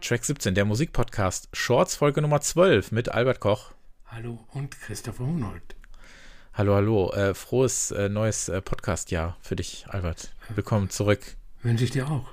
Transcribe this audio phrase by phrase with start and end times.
[0.00, 3.72] Track 17, der Musikpodcast Shorts Folge Nummer 12 mit Albert Koch.
[4.06, 5.76] Hallo und Christopher Hunold.
[6.54, 7.12] Hallo, hallo.
[7.12, 10.32] Äh, frohes äh, neues äh, Podcast-Jahr für dich, Albert.
[10.54, 11.36] Willkommen zurück.
[11.62, 12.28] Wünsche ich dir auch.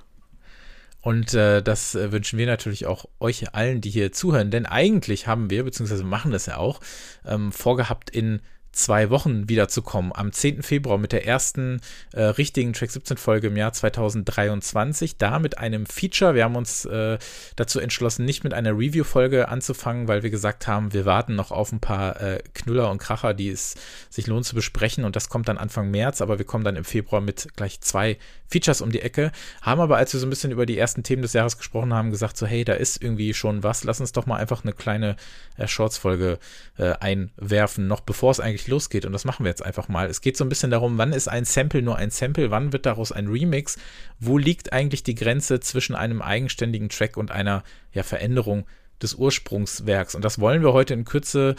[1.01, 4.49] Und äh, das äh, wünschen wir natürlich auch euch allen, die hier zuhören.
[4.49, 6.79] Denn eigentlich haben wir, beziehungsweise machen das ja auch,
[7.25, 8.41] ähm, vorgehabt, in
[8.77, 10.11] zwei Wochen wiederzukommen.
[10.13, 10.61] Am 10.
[10.61, 11.81] Februar mit der ersten
[12.13, 15.17] äh, richtigen Track 17 Folge im Jahr 2023.
[15.17, 16.35] Da mit einem Feature.
[16.35, 17.17] Wir haben uns äh,
[17.55, 21.71] dazu entschlossen, nicht mit einer Review-Folge anzufangen, weil wir gesagt haben, wir warten noch auf
[21.71, 23.75] ein paar äh, Knüller und Kracher, die es
[24.09, 25.03] sich lohnt zu besprechen.
[25.03, 26.21] Und das kommt dann Anfang März.
[26.21, 28.17] Aber wir kommen dann im Februar mit gleich zwei
[28.47, 29.31] Features um die Ecke.
[29.61, 32.11] Haben aber, als wir so ein bisschen über die ersten Themen des Jahres gesprochen haben,
[32.11, 33.83] gesagt so, hey, da ist irgendwie schon was.
[33.83, 35.15] Lass uns doch mal einfach eine kleine
[35.57, 36.39] äh, Shorts-Folge
[36.77, 39.05] äh, einwerfen, noch bevor es eigentlich losgeht.
[39.05, 40.07] Und das machen wir jetzt einfach mal.
[40.07, 42.85] Es geht so ein bisschen darum, wann ist ein Sample nur ein Sample, wann wird
[42.85, 43.77] daraus ein Remix,
[44.19, 47.63] wo liegt eigentlich die Grenze zwischen einem eigenständigen Track und einer
[47.93, 48.65] ja, Veränderung
[49.01, 50.15] des Ursprungswerks.
[50.15, 51.55] Und das wollen wir heute in Kürze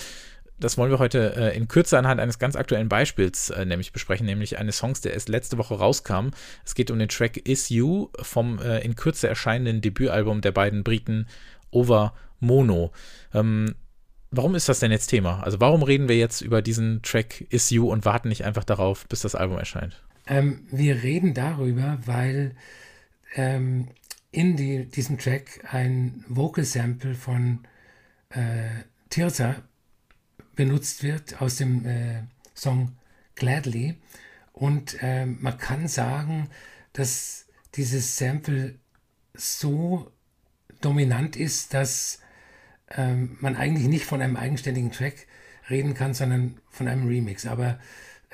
[0.61, 4.27] das wollen wir heute äh, in Kürze anhand eines ganz aktuellen Beispiels äh, nämlich besprechen,
[4.27, 6.31] nämlich eines Songs, der erst letzte Woche rauskam.
[6.65, 10.83] Es geht um den Track Is You vom äh, in Kürze erscheinenden Debütalbum der beiden
[10.83, 11.29] Briten
[11.71, 12.93] Over Mono.
[13.33, 13.75] Ähm,
[14.31, 15.43] Warum ist das denn jetzt Thema?
[15.43, 19.07] Also warum reden wir jetzt über diesen Track Is You und warten nicht einfach darauf,
[19.09, 20.03] bis das Album erscheint?
[20.27, 22.55] Ähm, wir reden darüber, weil
[23.35, 23.89] ähm,
[24.31, 27.61] in die, diesem Track ein Vocal Sample von
[28.31, 28.69] äh,
[29.09, 29.57] Tirza
[30.55, 32.23] benutzt wird aus dem äh,
[32.55, 32.97] Song
[33.35, 33.97] Gladly.
[34.53, 36.51] Und äh, man kann sagen,
[36.93, 38.75] dass dieses Sample
[39.35, 40.11] so
[40.81, 42.21] dominant ist, dass
[42.97, 45.27] ähm, man eigentlich nicht von einem eigenständigen Track
[45.71, 47.47] reden kann, sondern von einem Remix.
[47.47, 47.79] Aber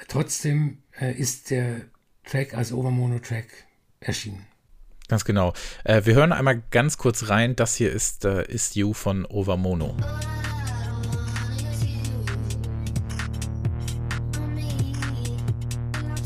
[0.09, 1.83] trotzdem äh, ist der
[2.25, 3.47] Track als Overmono-Track
[4.01, 4.47] erschienen.
[5.09, 5.53] Ganz genau.
[5.85, 7.57] Äh, wir hören einmal ganz kurz rein.
[7.57, 9.97] Das hier ist äh, Is You von Overmono.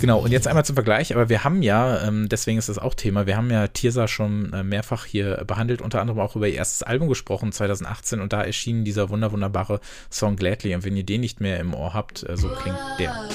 [0.01, 2.95] Genau, und jetzt einmal zum Vergleich, aber wir haben ja, ähm, deswegen ist das auch
[2.95, 6.55] Thema, wir haben ja Tirsa schon äh, mehrfach hier behandelt, unter anderem auch über ihr
[6.55, 10.75] erstes Album gesprochen, 2018, und da erschien dieser wunder wunderbare Song Gladly.
[10.75, 13.29] Und wenn ihr den nicht mehr im Ohr habt, äh, so klingt der.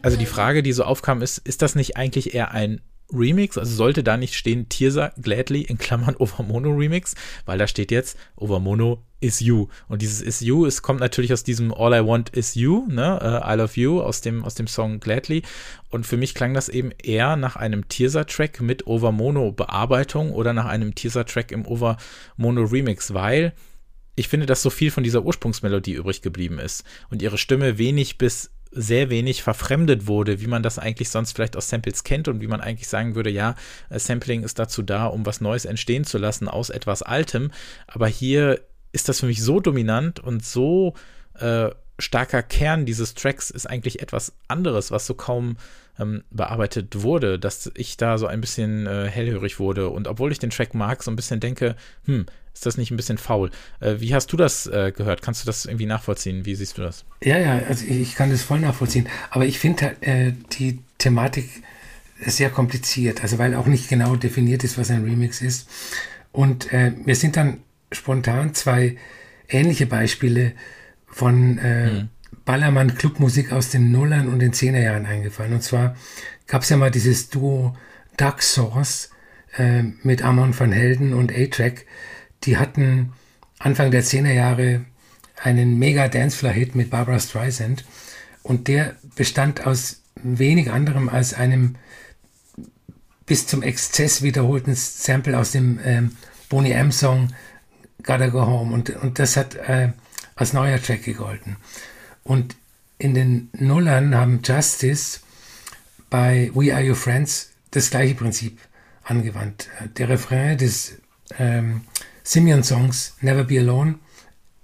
[0.00, 2.80] Also die Frage, die so aufkam, ist, ist das nicht eigentlich eher ein
[3.12, 7.90] Remix, also sollte da nicht stehen Tirsa Gladly in Klammern Overmono Remix, weil da steht
[7.90, 9.68] jetzt Overmono is you.
[9.88, 13.18] Und dieses is you, es kommt natürlich aus diesem All I Want is you, ne,
[13.22, 15.42] uh, I love you, aus dem, aus dem Song Gladly.
[15.90, 20.94] Und für mich klang das eben eher nach einem Tirsa-Track mit Overmono-Bearbeitung oder nach einem
[20.94, 23.52] Tirsa-Track im Overmono Remix, weil
[24.16, 28.18] ich finde, dass so viel von dieser Ursprungsmelodie übrig geblieben ist und ihre Stimme wenig
[28.18, 32.40] bis sehr wenig verfremdet wurde, wie man das eigentlich sonst vielleicht aus Samples kennt und
[32.40, 33.54] wie man eigentlich sagen würde, ja,
[33.90, 37.50] äh, Sampling ist dazu da, um was Neues entstehen zu lassen aus etwas Altem.
[37.86, 38.60] Aber hier
[38.92, 40.94] ist das für mich so dominant und so
[41.34, 45.56] äh, starker Kern dieses Tracks ist eigentlich etwas anderes, was so kaum
[45.98, 49.88] ähm, bearbeitet wurde, dass ich da so ein bisschen äh, hellhörig wurde.
[49.88, 52.96] Und obwohl ich den Track mag, so ein bisschen denke, hm, ist das nicht ein
[52.96, 53.50] bisschen faul?
[53.80, 55.20] Äh, wie hast du das äh, gehört?
[55.20, 56.46] Kannst du das irgendwie nachvollziehen?
[56.46, 57.04] Wie siehst du das?
[57.22, 59.08] Ja, ja, also ich kann das voll nachvollziehen.
[59.28, 61.50] Aber ich finde äh, die Thematik
[62.24, 65.68] sehr kompliziert, also weil auch nicht genau definiert ist, was ein Remix ist.
[66.32, 67.58] Und äh, mir sind dann
[67.92, 68.96] spontan zwei
[69.48, 70.52] ähnliche Beispiele
[71.06, 72.08] von äh, mhm.
[72.46, 75.52] Ballermann Clubmusik aus den Nullern und den Zehnerjahren eingefallen.
[75.52, 75.94] Und zwar
[76.46, 77.76] gab es ja mal dieses Duo
[78.16, 79.10] Duck Source
[79.58, 81.84] äh, mit Amon van Helden und A-Track.
[82.46, 83.12] Die hatten
[83.58, 84.84] Anfang der Zehnerjahre
[85.42, 87.84] einen mega Dancefloor-Hit mit Barbara Streisand.
[88.42, 91.76] Und der bestand aus wenig anderem als einem
[93.26, 96.16] bis zum Exzess wiederholten Sample aus dem ähm,
[96.48, 97.34] Boney M-Song
[98.04, 98.72] Gotta Go Home.
[98.72, 99.90] Und, und das hat äh,
[100.36, 101.56] als neuer Track gegolten.
[102.22, 102.56] Und
[102.98, 105.20] in den Nullern haben Justice
[106.08, 108.58] bei We Are Your Friends das gleiche Prinzip
[109.02, 109.68] angewandt.
[109.98, 110.98] Der Refrain des
[111.38, 111.82] ähm,
[112.26, 114.00] Simeon-Songs Never Be Alone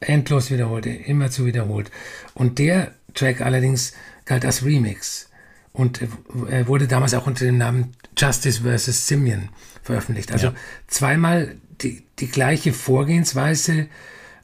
[0.01, 1.93] endlos wiederholt, immer zu wiederholt.
[2.35, 3.93] Und der Track allerdings
[4.25, 5.31] galt als Remix
[5.73, 9.07] und äh, wurde damals auch unter dem Namen Justice vs.
[9.07, 9.49] Simeon
[9.83, 10.33] veröffentlicht.
[10.33, 10.55] Also ja.
[10.89, 13.87] zweimal die, die gleiche Vorgehensweise.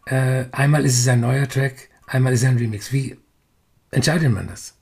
[0.06, 2.92] Äh, einmal ist es ein neuer Track, einmal ist ein Remix.
[2.92, 3.18] Wie
[3.90, 4.77] entscheidet man das?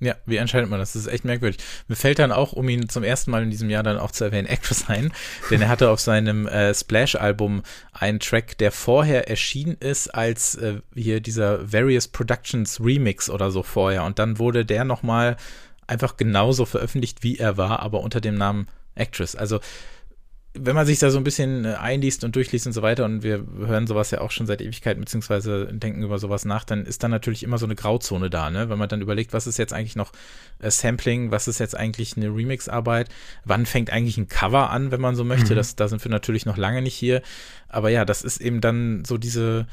[0.00, 0.92] Ja, wie entscheidet man das?
[0.92, 1.58] Das ist echt merkwürdig.
[1.88, 4.24] Mir fällt dann auch, um ihn zum ersten Mal in diesem Jahr dann auch zu
[4.24, 5.12] erwähnen, Actress ein,
[5.50, 7.62] denn er hatte auf seinem äh, Splash-Album
[7.92, 13.62] einen Track, der vorher erschienen ist als äh, hier dieser Various Productions Remix oder so
[13.62, 15.36] vorher und dann wurde der nochmal
[15.88, 19.34] einfach genauso veröffentlicht, wie er war, aber unter dem Namen Actress.
[19.34, 19.60] Also
[20.54, 23.22] wenn man sich da so ein bisschen äh, einliest und durchliest und so weiter, und
[23.22, 27.02] wir hören sowas ja auch schon seit Ewigkeiten, beziehungsweise denken über sowas nach, dann ist
[27.02, 28.68] da natürlich immer so eine Grauzone da, ne?
[28.70, 30.12] Wenn man dann überlegt, was ist jetzt eigentlich noch
[30.58, 33.10] äh, Sampling, was ist jetzt eigentlich eine Remix-Arbeit,
[33.44, 35.56] wann fängt eigentlich ein Cover an, wenn man so möchte, mhm.
[35.56, 37.22] das, da sind wir natürlich noch lange nicht hier.
[37.68, 39.66] Aber ja, das ist eben dann so diese,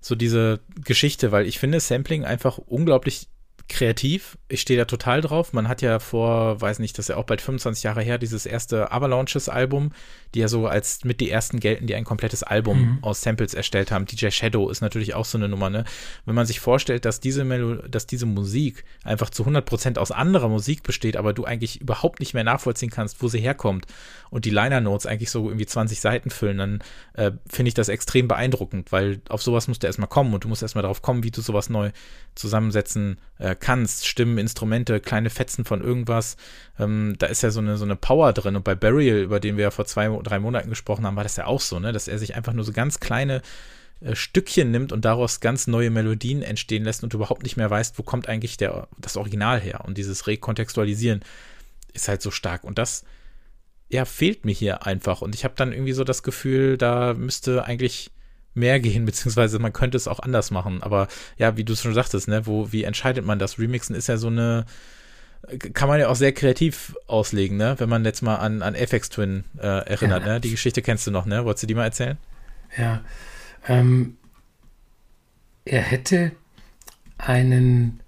[0.00, 3.28] so diese Geschichte, weil ich finde Sampling einfach unglaublich
[3.70, 4.36] kreativ.
[4.48, 5.52] Ich stehe da total drauf.
[5.52, 8.44] Man hat ja vor, weiß nicht, das ist ja auch bald 25 Jahre her, dieses
[8.44, 9.92] erste Avalanches-Album,
[10.34, 12.98] die ja so als mit die ersten gelten, die ein komplettes Album mhm.
[13.02, 14.06] aus Samples erstellt haben.
[14.06, 15.84] DJ Shadow ist natürlich auch so eine Nummer, ne?
[16.26, 20.10] Wenn man sich vorstellt, dass diese Melo dass diese Musik einfach zu 100 Prozent aus
[20.10, 23.86] anderer Musik besteht, aber du eigentlich überhaupt nicht mehr nachvollziehen kannst, wo sie herkommt
[24.30, 26.82] und die Liner Notes eigentlich so irgendwie 20 Seiten füllen, dann
[27.14, 30.48] äh, finde ich das extrem beeindruckend, weil auf sowas musst du erstmal kommen und du
[30.48, 31.90] musst erstmal darauf kommen, wie du sowas neu
[32.34, 34.06] zusammensetzen äh, kannst.
[34.06, 36.36] Stimmen, Instrumente, kleine Fetzen von irgendwas.
[36.78, 38.56] Ähm, da ist ja so eine, so eine Power drin.
[38.56, 41.36] Und bei Burial, über den wir ja vor zwei, drei Monaten gesprochen haben, war das
[41.36, 41.92] ja auch so, ne?
[41.92, 43.42] dass er sich einfach nur so ganz kleine
[44.00, 47.98] äh, Stückchen nimmt und daraus ganz neue Melodien entstehen lässt und überhaupt nicht mehr weißt,
[47.98, 49.84] wo kommt eigentlich der, das Original her.
[49.84, 51.20] Und dieses Rekontextualisieren
[51.92, 52.64] ist halt so stark.
[52.64, 53.04] Und das
[53.90, 55.20] ja, fehlt mir hier einfach.
[55.20, 58.10] Und ich habe dann irgendwie so das Gefühl, da müsste eigentlich
[58.60, 60.82] mehr gehen, beziehungsweise man könnte es auch anders machen.
[60.82, 63.58] Aber ja, wie du es schon sagtest, ne, wo, wie entscheidet man das?
[63.58, 64.66] Remixen ist ja so eine,
[65.72, 67.74] kann man ja auch sehr kreativ auslegen, ne?
[67.78, 70.34] Wenn man jetzt mal an, an FX Twin äh, erinnert, ja.
[70.34, 70.40] ne?
[70.40, 71.44] Die Geschichte kennst du noch, ne?
[71.44, 72.18] Wolltest du die mal erzählen?
[72.76, 73.02] Ja.
[73.66, 74.16] Ähm,
[75.64, 76.32] er hätte
[77.18, 78.00] einen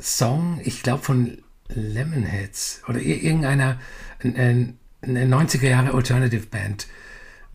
[0.00, 1.38] Song, ich glaube von
[1.68, 3.78] Lemonheads oder irgendeiner,
[4.22, 6.86] eine 90er Jahre Alternative Band,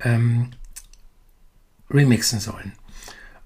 [0.02, 0.52] ähm,
[1.90, 2.74] remixen sollen.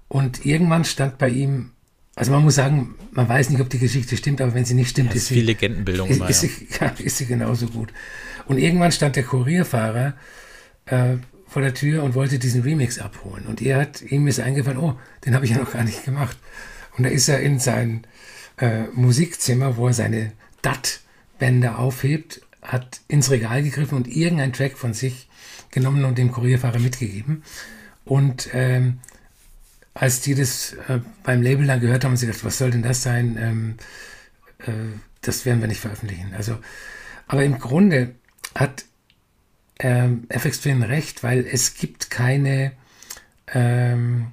[0.08, 1.70] Und irgendwann stand bei ihm,
[2.14, 4.90] also man muss sagen, man weiß nicht, ob die Geschichte stimmt, aber wenn sie nicht
[4.90, 7.92] stimmt, ja, ist, ist, viel Legendenbildung ist, ist, sie, ja, ist sie genauso gut.
[8.46, 10.14] Und irgendwann stand der Kurierfahrer
[10.86, 13.46] äh, vor der Tür und wollte diesen Remix abholen.
[13.46, 16.36] Und er hat, ihm ist eingefallen, oh, den habe ich ja noch gar nicht gemacht.
[16.96, 18.06] Und da ist er in sein
[18.58, 20.32] äh, Musikzimmer, wo er seine
[20.62, 25.28] DAT-Bänder aufhebt, hat ins Regal gegriffen und irgendein Track von sich
[25.70, 27.42] genommen und dem Kurierfahrer mitgegeben.
[28.08, 29.00] Und ähm,
[29.92, 32.82] als die das äh, beim Label dann gehört haben, haben sie gedacht, was soll denn
[32.82, 33.36] das sein?
[33.38, 33.76] Ähm,
[34.60, 36.32] äh, das werden wir nicht veröffentlichen.
[36.34, 36.58] Also,
[37.26, 38.14] aber im Grunde
[38.54, 38.86] hat
[39.78, 42.72] ähm, FX Twin recht, weil es gibt keine
[43.52, 44.28] ähm,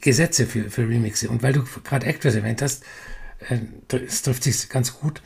[0.00, 1.28] Gesetze für, für Remixe.
[1.28, 2.82] Und weil du gerade Actors erwähnt hast,
[3.48, 3.58] äh,
[3.96, 5.22] es trifft sich ganz gut.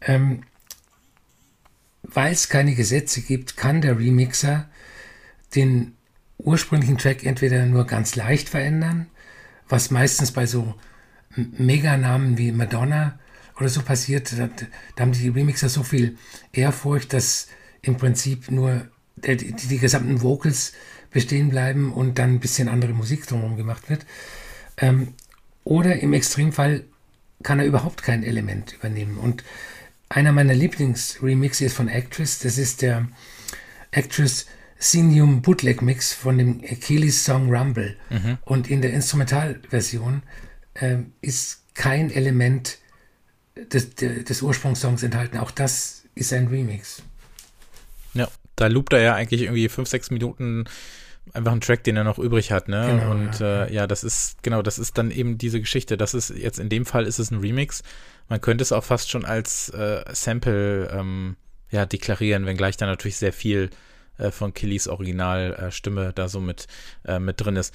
[0.00, 0.42] Ähm,
[2.02, 4.68] weil es keine Gesetze gibt, kann der Remixer
[5.54, 5.97] den
[6.38, 9.06] ursprünglichen Track entweder nur ganz leicht verändern,
[9.68, 10.74] was meistens bei so
[11.36, 13.18] Meganamen wie Madonna
[13.58, 14.32] oder so passiert.
[14.38, 14.48] Da,
[14.96, 16.16] da haben die Remixer so viel
[16.52, 17.48] Ehrfurcht, dass
[17.82, 20.72] im Prinzip nur die, die, die, gesamten Vocals
[21.10, 24.06] bestehen bleiben und dann ein bisschen andere Musik drumherum gemacht wird.
[24.76, 25.14] Ähm,
[25.64, 26.84] oder im Extremfall
[27.42, 29.18] kann er überhaupt kein Element übernehmen.
[29.18, 29.44] Und
[30.08, 32.38] einer meiner Lieblingsremixe ist von Actress.
[32.38, 33.08] Das ist der
[33.90, 34.46] Actress
[34.78, 37.96] Sinium Bootleg Mix von dem Achilles Song Rumble.
[38.10, 38.38] Mhm.
[38.44, 40.22] Und in der Instrumentalversion
[40.74, 42.78] äh, ist kein Element
[43.56, 45.38] des, des Ursprungssongs enthalten.
[45.38, 47.02] Auch das ist ein Remix.
[48.14, 50.64] Ja, da loopt er ja eigentlich irgendwie fünf, sechs Minuten
[51.34, 52.86] einfach einen Track, den er noch übrig hat, ne?
[52.86, 53.64] Genau, und ja.
[53.64, 55.96] Äh, ja, das ist, genau, das ist dann eben diese Geschichte.
[55.96, 57.82] Das ist jetzt in dem Fall ist es ein Remix.
[58.28, 61.36] Man könnte es auch fast schon als äh, Sample ähm,
[61.70, 63.70] ja, deklarieren, wenngleich da natürlich sehr viel
[64.18, 66.66] äh, von Kellys Originalstimme äh, da so mit,
[67.04, 67.74] äh, mit drin ist.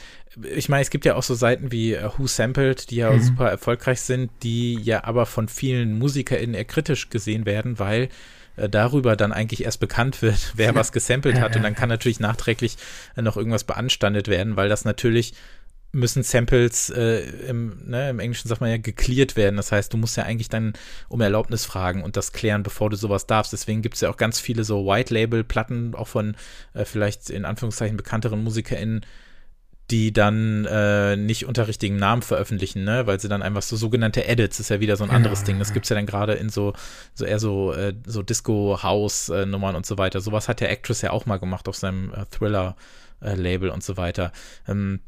[0.55, 3.21] Ich meine, es gibt ja auch so Seiten wie äh, Who Sampled, die ja mhm.
[3.21, 8.09] super erfolgreich sind, die ja aber von vielen MusikerInnen eher kritisch gesehen werden, weil
[8.55, 11.55] äh, darüber dann eigentlich erst bekannt wird, wer was gesampelt hat.
[11.55, 12.77] Und dann kann natürlich nachträglich
[13.15, 15.33] noch irgendwas beanstandet werden, weil das natürlich
[15.93, 19.57] müssen Samples äh, im, ne, im Englischen sagt man ja geklärt werden.
[19.57, 20.73] Das heißt, du musst ja eigentlich dann
[21.07, 23.53] um Erlaubnis fragen und das klären, bevor du sowas darfst.
[23.53, 26.35] Deswegen gibt es ja auch ganz viele so White-Label-Platten, auch von
[26.73, 29.05] äh, vielleicht in Anführungszeichen bekannteren MusikerInnen,
[29.91, 33.05] die dann äh, nicht unter richtigen Namen veröffentlichen, ne?
[33.05, 35.59] weil sie dann einfach so sogenannte Edits, ist ja wieder so ein anderes ja, Ding.
[35.59, 36.73] Das gibt es ja dann gerade in so,
[37.13, 40.21] so eher so, äh, so Disco-House-Nummern und so weiter.
[40.21, 44.31] Sowas hat der Actress ja auch mal gemacht auf seinem äh, Thriller-Label und so weiter.
[44.67, 45.01] Ähm,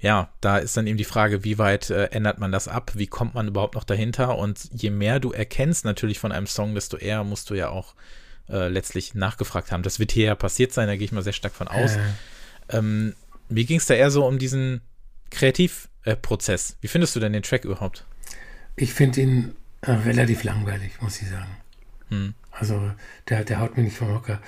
[0.00, 2.92] ja, da ist dann eben die Frage, wie weit äh, ändert man das ab?
[2.94, 4.38] Wie kommt man überhaupt noch dahinter?
[4.38, 7.94] Und je mehr du erkennst natürlich von einem Song, desto eher musst du ja auch
[8.48, 9.82] äh, letztlich nachgefragt haben.
[9.82, 11.96] Das wird hier ja passiert sein, da gehe ich mal sehr stark von aus.
[11.96, 12.00] Äh.
[12.70, 13.14] Ähm,
[13.48, 14.82] mir ging es da eher so um diesen
[15.30, 16.76] Kreativprozess.
[16.80, 18.04] Wie findest du denn den Track überhaupt?
[18.76, 21.56] Ich finde ihn äh, relativ langweilig, muss ich sagen.
[22.10, 22.34] Hm.
[22.52, 22.92] Also
[23.28, 24.40] der, der haut mir nicht vom Hocker.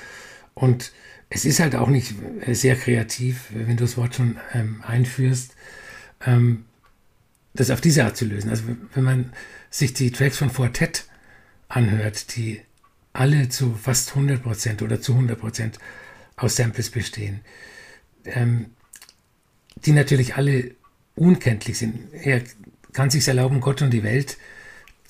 [0.54, 0.92] Und
[1.30, 5.54] es ist halt auch nicht äh, sehr kreativ, wenn du das Wort schon ähm, einführst,
[6.26, 6.64] ähm,
[7.54, 8.50] das auf diese Art zu lösen.
[8.50, 9.32] Also wenn man
[9.70, 11.06] sich die Tracks von Fortet
[11.68, 12.60] anhört, die
[13.12, 15.74] alle zu fast 100% oder zu 100%
[16.36, 17.40] aus Samples bestehen,
[18.24, 18.66] ähm,
[19.84, 20.72] die natürlich alle
[21.14, 22.12] unkenntlich sind.
[22.12, 22.42] Er
[22.92, 24.36] kann sich erlauben, Gott und die Welt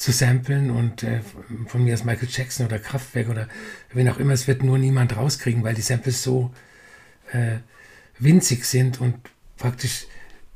[0.00, 1.20] zu samplen und äh,
[1.66, 3.48] von mir aus Michael Jackson oder Kraftwerk oder
[3.92, 6.54] wen auch immer, es wird nur niemand rauskriegen, weil die Samples so
[7.32, 7.58] äh,
[8.18, 9.16] winzig sind und
[9.58, 10.06] praktisch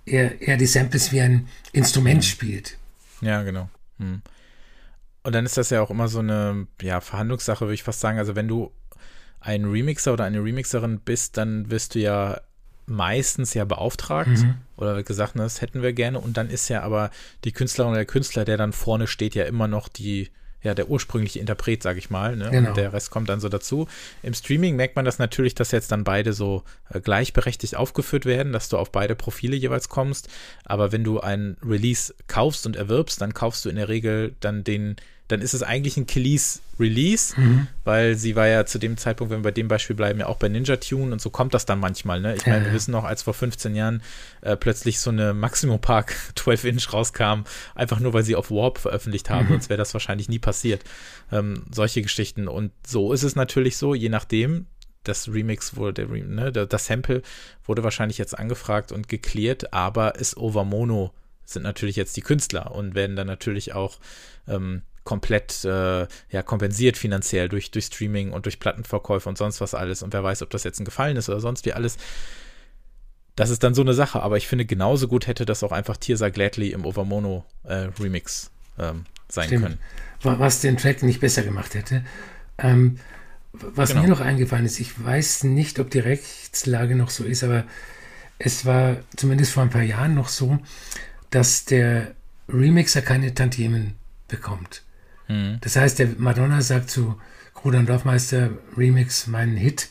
[0.07, 2.23] er, er die Samples wie ein Instrument mhm.
[2.23, 2.79] spielt.
[3.21, 3.69] Ja, genau.
[3.99, 4.23] Hm.
[5.25, 8.19] Und dann ist das ja auch immer so eine ja, Verhandlungssache, würde ich fast sagen.
[8.19, 8.73] Also wenn du
[9.41, 12.41] ein Remixer oder eine Remixerin bist, dann wirst du ja
[12.87, 14.57] meistens ja beauftragt mhm.
[14.76, 16.21] oder gesagt, das hätten wir gerne.
[16.21, 17.11] Und dann ist ja aber
[17.45, 20.31] die Künstlerin oder der Künstler, der dann vorne steht, ja immer noch die,
[20.62, 22.37] ja, der ursprüngliche Interpret, sag ich mal.
[22.37, 22.50] Ne?
[22.50, 22.69] Genau.
[22.71, 23.87] Und der Rest kommt dann so dazu.
[24.23, 28.53] Im Streaming merkt man das natürlich, dass jetzt dann beide so äh, gleichberechtigt aufgeführt werden,
[28.53, 30.29] dass du auf beide Profile jeweils kommst.
[30.64, 34.64] Aber wenn du ein Release kaufst und erwirbst, dann kaufst du in der Regel dann
[34.64, 34.97] den
[35.28, 37.69] dann ist es eigentlich ein Kelis Release, mhm.
[37.85, 40.38] weil sie war ja zu dem Zeitpunkt, wenn wir bei dem Beispiel bleiben, ja auch
[40.38, 42.21] bei Ninja Tune und so kommt das dann manchmal.
[42.21, 42.35] Ne?
[42.35, 44.02] Ich meine, ja, wir wissen noch, als vor 15 Jahren
[44.43, 48.78] äh, plötzlich so eine Maximum Park 12 Inch rauskam, einfach nur weil sie auf Warp
[48.78, 49.52] veröffentlicht haben, mhm.
[49.52, 50.83] sonst wäre das wahrscheinlich nie passiert.
[51.33, 52.49] Ähm, solche Geschichten.
[52.49, 54.66] Und so ist es natürlich so, je nachdem,
[55.04, 57.23] das Remix wurde, ne, das Sample
[57.64, 61.12] wurde wahrscheinlich jetzt angefragt und geklärt, aber ist Over Mono
[61.45, 63.99] sind natürlich jetzt die Künstler und werden dann natürlich auch
[64.49, 69.75] ähm, komplett äh, ja, kompensiert finanziell durch, durch Streaming und durch Plattenverkäufe und sonst was
[69.75, 70.02] alles.
[70.02, 71.99] Und wer weiß, ob das jetzt ein Gefallen ist oder sonst wie alles.
[73.37, 75.96] Das ist dann so eine Sache, aber ich finde, genauso gut hätte das auch einfach
[75.96, 79.62] Tirsa Gladly im Overmono äh, Remix ähm, sein Stimmt.
[79.62, 79.78] können.
[80.23, 82.04] Was den Track nicht besser gemacht hätte.
[82.58, 82.99] Ähm,
[83.52, 84.02] was genau.
[84.02, 87.64] mir noch eingefallen ist, ich weiß nicht, ob die Rechtslage noch so ist, aber
[88.38, 90.58] es war zumindest vor ein paar Jahren noch so,
[91.30, 92.14] dass der
[92.49, 93.94] Remixer keine Tantiemen
[94.28, 94.82] bekommt.
[95.28, 95.59] Mhm.
[95.61, 97.21] Das heißt, der Madonna sagt zu
[97.54, 99.88] Gruder und Dorfmeister Remix meinen Hit.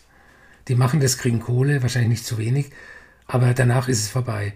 [0.67, 2.71] Die machen das, kriegen Kohle, wahrscheinlich nicht zu wenig,
[3.25, 4.53] aber danach ist es vorbei.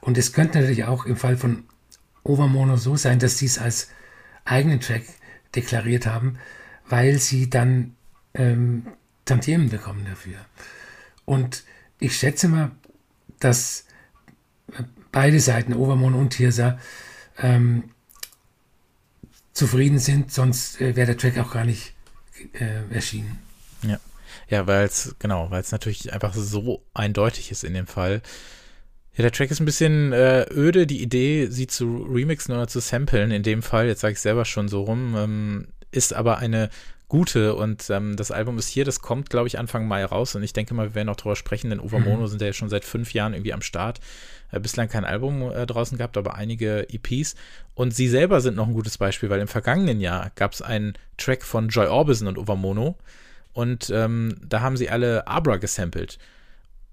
[0.00, 1.64] Und es könnte natürlich auch im Fall von
[2.24, 3.90] Overmono so sein, dass sie es als
[4.44, 5.02] eigenen Track
[5.54, 6.38] deklariert haben,
[6.88, 7.94] weil sie dann
[8.34, 8.86] ähm,
[9.24, 10.38] Tantiemen bekommen dafür.
[11.24, 11.64] Und
[11.98, 12.72] ich schätze mal,
[13.38, 13.86] dass
[15.10, 16.78] beide Seiten, Overmono und Tirsa,
[17.38, 17.84] ähm,
[19.52, 21.92] zufrieden sind, sonst äh, wäre der Track auch gar nicht
[22.54, 23.38] äh, erschienen.
[23.82, 23.98] Ja.
[24.48, 28.22] Ja, weil es, genau, weil es natürlich einfach so eindeutig ist in dem Fall.
[29.14, 32.80] Ja, der Track ist ein bisschen äh, öde, die Idee, sie zu remixen oder zu
[32.80, 36.70] samplen, in dem Fall, jetzt sage ich selber schon so rum, ähm, ist aber eine
[37.12, 40.42] gute und ähm, das Album ist hier, das kommt, glaube ich, Anfang Mai raus und
[40.42, 42.26] ich denke mal, wir werden auch drüber sprechen, denn Overmono mhm.
[42.26, 44.00] sind ja schon seit fünf Jahren irgendwie am Start
[44.50, 47.34] äh, bislang kein Album äh, draußen gehabt, aber einige EPs.
[47.74, 50.94] Und sie selber sind noch ein gutes Beispiel, weil im vergangenen Jahr gab es einen
[51.18, 52.96] Track von Joy Orbison und Overmono.
[53.52, 56.18] Und ähm, da haben sie alle Abra gesampelt.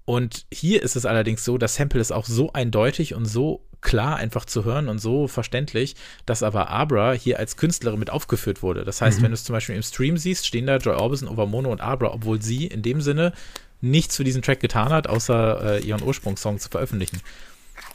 [0.04, 4.16] Und hier ist es allerdings so, das Sample ist auch so eindeutig und so klar
[4.16, 8.84] einfach zu hören und so verständlich, dass aber Abra hier als Künstlerin mit aufgeführt wurde.
[8.84, 9.24] Das heißt, mhm.
[9.24, 12.12] wenn du es zum Beispiel im Stream siehst, stehen da Joy Orbison, Overmono und Abra,
[12.12, 13.32] obwohl sie in dem Sinne
[13.80, 17.20] nichts für diesen Track getan hat, außer äh, ihren Ursprungssong zu veröffentlichen.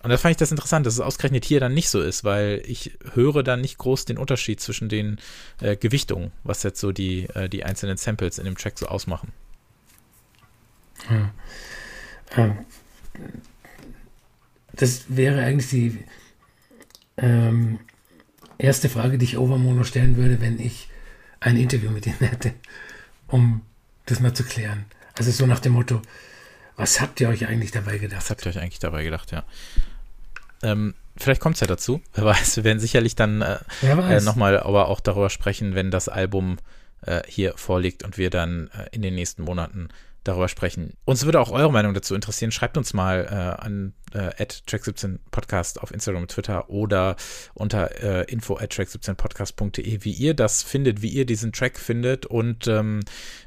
[0.02, 2.62] Und da fand ich das interessant, dass es ausgerechnet hier dann nicht so ist, weil
[2.66, 5.20] ich höre dann nicht groß den Unterschied zwischen den
[5.62, 9.32] äh, Gewichtungen, was jetzt so die, äh, die einzelnen Samples in dem Track so ausmachen.
[11.10, 11.32] Ja.
[14.74, 16.04] Das wäre eigentlich die
[17.18, 17.80] ähm,
[18.58, 20.90] erste Frage, die ich Overmono stellen würde, wenn ich
[21.40, 22.54] ein Interview mit ihm hätte,
[23.28, 23.62] um
[24.06, 24.86] das mal zu klären.
[25.18, 26.02] Also so nach dem Motto,
[26.76, 28.22] was habt ihr euch eigentlich dabei gedacht?
[28.22, 29.46] Was habt ihr euch eigentlich dabei gedacht, ja.
[30.62, 32.02] Ähm, vielleicht kommt es ja dazu.
[32.14, 36.10] Wer weiß, wir werden sicherlich dann äh, äh, nochmal aber auch darüber sprechen, wenn das
[36.10, 36.58] Album
[37.02, 39.90] äh, hier vorliegt und wir dann äh, in den nächsten Monaten
[40.26, 40.94] darüber sprechen.
[41.06, 42.52] Uns würde auch eure Meinung dazu interessieren.
[42.52, 47.16] Schreibt uns mal äh, an äh, track17 Podcast auf Instagram Twitter oder
[47.54, 52.68] unter äh, info at track17podcast.de, wie ihr das findet, wie ihr diesen Track findet und
[52.68, 53.02] ähm,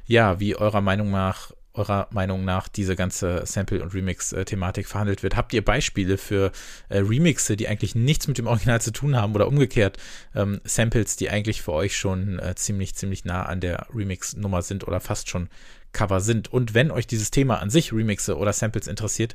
[0.07, 5.37] ja, wie eurer Meinung nach eurer Meinung nach diese ganze Sample- und Remix-Thematik verhandelt wird.
[5.37, 6.51] Habt ihr Beispiele für
[6.89, 9.97] äh, Remixe, die eigentlich nichts mit dem Original zu tun haben oder umgekehrt
[10.35, 14.87] ähm, Samples, die eigentlich für euch schon äh, ziemlich, ziemlich nah an der Remix-Nummer sind
[14.87, 15.49] oder fast schon
[15.93, 16.53] Cover sind?
[16.53, 19.35] Und wenn euch dieses Thema an sich, Remixe oder Samples interessiert,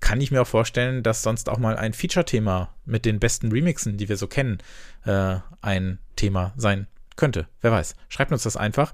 [0.00, 3.96] kann ich mir auch vorstellen, dass sonst auch mal ein Feature-Thema mit den besten Remixen,
[3.96, 4.58] die wir so kennen,
[5.04, 7.46] äh, ein Thema sein könnte.
[7.60, 7.94] Wer weiß.
[8.08, 8.92] Schreibt uns das einfach.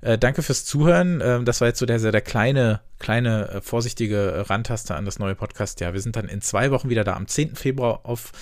[0.00, 1.20] Äh, danke fürs Zuhören.
[1.22, 5.34] Ähm, das war jetzt so der, der kleine, kleine, äh, vorsichtige Randtaster an das neue
[5.34, 5.80] Podcast.
[5.80, 7.54] Ja, wir sind dann in zwei Wochen wieder da am 10.
[7.56, 8.32] Februar auf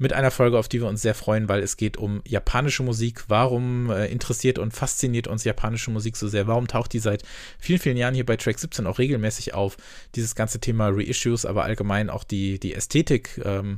[0.00, 3.24] mit einer Folge, auf die wir uns sehr freuen, weil es geht um japanische Musik.
[3.28, 6.46] Warum äh, interessiert und fasziniert uns japanische Musik so sehr?
[6.46, 7.22] Warum taucht die seit
[7.58, 9.76] vielen, vielen Jahren hier bei Track 17 auch regelmäßig auf?
[10.14, 13.42] Dieses ganze Thema Reissues, aber allgemein auch die, die Ästhetik.
[13.44, 13.76] Ähm,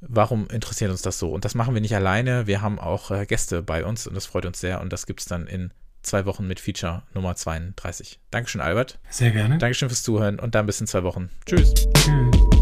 [0.00, 1.30] warum interessiert uns das so?
[1.30, 2.46] Und das machen wir nicht alleine.
[2.46, 4.80] Wir haben auch äh, Gäste bei uns und das freut uns sehr.
[4.80, 8.20] Und das gibt es dann in zwei Wochen mit Feature Nummer 32.
[8.30, 9.00] Dankeschön, Albert.
[9.10, 9.58] Sehr gerne.
[9.58, 11.28] Dankeschön fürs Zuhören und dann bis in zwei Wochen.
[11.44, 11.74] Tschüss.
[11.74, 12.55] Tschüss.